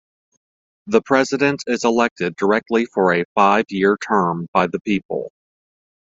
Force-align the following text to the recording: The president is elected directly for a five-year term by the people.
The 0.87 1.03
president 1.03 1.63
is 1.67 1.85
elected 1.85 2.35
directly 2.35 2.85
for 2.85 3.13
a 3.13 3.23
five-year 3.35 3.97
term 4.01 4.47
by 4.51 4.65
the 4.65 4.79
people. 4.79 5.29